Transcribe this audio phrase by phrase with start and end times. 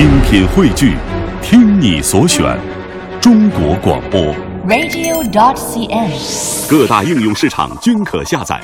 [0.00, 0.96] 精品汇聚，
[1.42, 2.58] 听你所选，
[3.20, 4.34] 中国广播。
[4.66, 6.10] radio.dot.cn，。
[6.66, 8.58] 各大应用市场均可下载。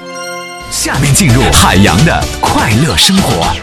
[0.70, 3.54] 下面进入海洋的快乐生活。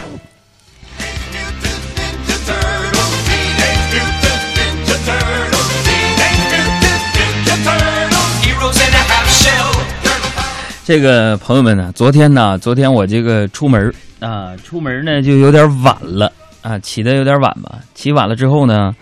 [10.84, 16.30] 这个朋友们呢，昨天呢，昨天我这个出门啊，出门呢就有点晚了
[16.64, 17.78] 啊，起的有点晚吧。
[17.94, 18.92] 起晚了之后呢，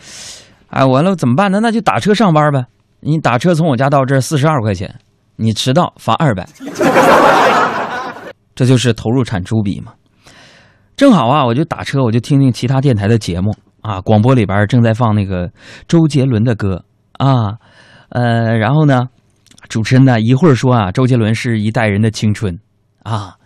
[0.69, 1.61] 哎，完了怎么办呢？
[1.61, 2.67] 那就打车上班呗。
[3.01, 4.95] 你打车从我家到这四十二块钱，
[5.37, 6.47] 你迟到罚二百，
[8.55, 9.93] 这就是投入产出比嘛。
[10.97, 15.51] 正好啊，我就打车，我就听听其他电台的节目啊，广播里边正在放那个
[15.87, 16.85] 周杰伦的歌
[17.15, 17.57] 啊，
[18.11, 19.09] 呃，然后呢。
[19.69, 22.59] 主持人呢，一会儿说啊，周杰伦是一代人的青春，
[23.05, 23.37] 啊，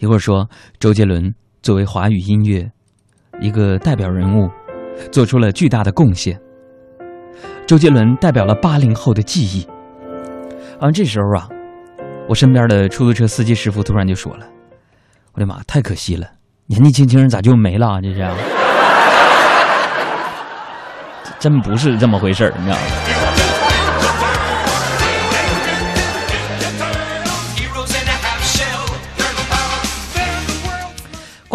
[0.00, 0.48] 一会儿说
[0.80, 1.32] 周杰伦
[1.62, 2.68] 作为华语音乐
[3.40, 4.50] 一个代表人物，
[5.12, 6.38] 做出了巨大的贡献。
[7.66, 9.66] 周杰伦代表了八零后的记忆。
[10.80, 11.48] 啊，这时候啊，
[12.28, 14.46] 我身边的出租车司机师傅突然就说了
[15.34, 16.26] ：“我的妈，太可惜了，
[16.66, 18.00] 年纪轻轻人咋就没了？
[18.02, 18.28] 这是，
[21.38, 22.82] 真不是这么回事儿，你知道吗？”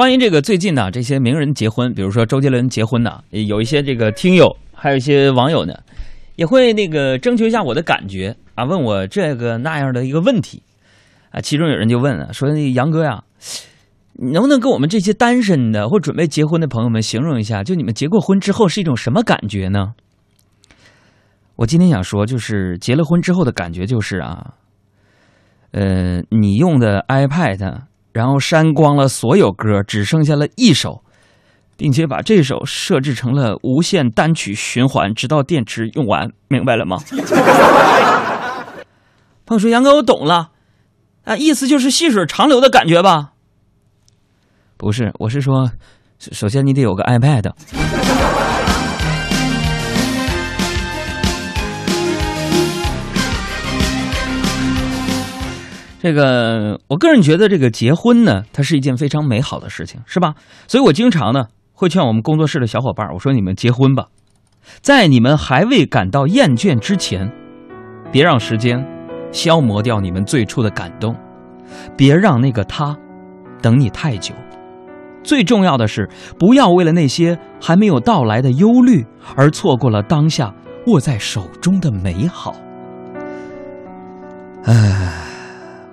[0.01, 5.75] 关于这个最近呢，这些名人结婚，比如说周杰伦结婚呢，有一些这个听友，还有一些网友呢，
[6.37, 10.63] 也会那个征求一下我的感觉啊，问我这个那样的一个问题
[11.29, 11.39] 啊。
[11.39, 13.23] 其中有人就问了，说杨哥呀，
[14.13, 19.93] 你能不能跟我们这些单身的或准备结婚的朋友们形容一下，就你们结过婚之后是一种什么感觉呢？
[21.57, 24.55] 我今天想说，就是结了婚之后的感觉就是啊，
[25.73, 27.81] 呃，你用的 iPad。
[28.13, 31.03] 然后删光了所有歌，只剩下了一首，
[31.77, 36.97] 并且把这首设置成了无限单曲循环，直到电池用完，明白了吗？
[39.45, 40.51] 胖叔：“杨哥，我懂了，
[41.23, 43.31] 啊，意思就是细水长流的感觉吧？”
[44.77, 45.71] 不是，我是说，
[46.19, 47.51] 首先你得有个 iPad。
[56.01, 60.33] 这个，我个人觉得这个结婚呢，它是一件非常美好的事情，是吧？
[60.67, 64.07] 所以我经常呢会劝我们工作室的小伙伴，我说你们结婚吧，
[64.81, 67.31] 在你们还未感到厌倦之前，
[68.11, 68.83] 别让时间
[69.31, 71.15] 消磨掉你们最初的感动，
[71.95, 72.97] 别让那个他
[73.61, 74.33] 等你太久。
[75.23, 80.51] 最重要的是，不要为了那些还没有到来的忧虑而错过了当下
[80.87, 82.55] 握在手中的美好。
[84.65, 85.20] 唉。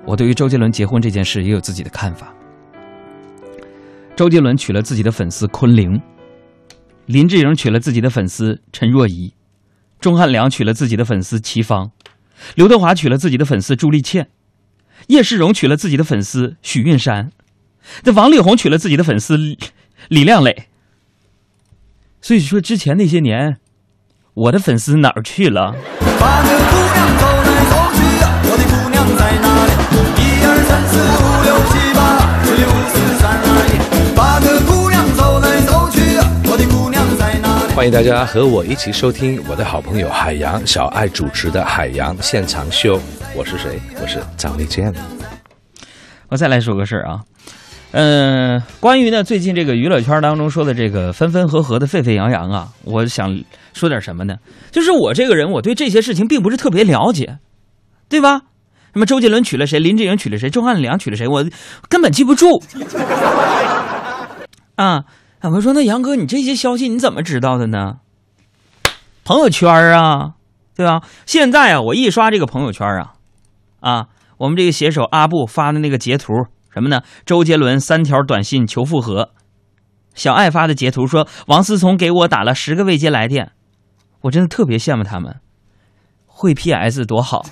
[0.08, 2.34] 我对于周杰伦结婚这件事也有自己的看法。
[4.16, 6.00] 周杰伦娶了自己的粉丝昆凌，
[7.04, 9.34] 林志颖娶了自己的粉丝陈若仪，
[10.00, 11.90] 钟汉良娶了自己的粉丝齐芳，
[12.54, 14.30] 刘德华娶了自己的粉丝朱丽倩，
[15.08, 17.30] 叶世荣娶了自己的粉丝许韵珊，
[18.02, 19.36] 这王力宏娶了自己的粉丝
[20.08, 20.68] 李亮磊。
[22.22, 23.58] 所以说，之前那些年，
[24.32, 25.76] 我的粉丝哪儿去了？
[30.68, 34.14] 三四五六七八，十六四三二一。
[34.14, 37.72] 把个姑娘走来走去呀，我的姑娘在哪里？
[37.74, 42.98] 欢迎大家和我一起收听我的好朋友海洋小爱主持的《海洋现场秀》。
[43.34, 43.80] 我是谁？
[44.02, 44.92] 我是张卫健。
[46.28, 47.20] 我再来说个事儿啊，
[47.92, 53.34] 嗯、关于呢最近这个娱乐圈当中说的这个分分合合的沸沸扬扬啊，我想
[53.72, 54.34] 说点什么呢？
[54.70, 57.38] 就是我这个人，我对这些事情并不是特别了解，
[58.10, 58.42] 对吧？
[58.98, 61.46] 什么周杰伦娶了谁，林志颖娶了谁，钟汉良娶了谁，我
[61.88, 62.60] 根本记不住。
[64.74, 65.04] 啊，
[65.42, 67.98] 我说那杨哥，你这些消息你怎么知道的呢？
[69.22, 70.32] 朋友圈啊，
[70.74, 71.02] 对吧？
[71.26, 73.12] 现在啊，我一刷这个朋友圈啊，
[73.78, 74.06] 啊，
[74.38, 76.32] 我们这个写手阿布发的那个截图
[76.74, 77.02] 什么呢？
[77.24, 79.30] 周杰伦三条短信求复合，
[80.16, 83.52] 小爱发的截图说王思聪给我打了十个未接来电，
[84.22, 85.36] 我真的特别羡慕他们，
[86.26, 87.46] 会 PS 多好。